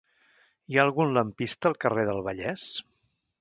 [0.71, 2.67] Hi ha algun lampista al carrer del Vallès?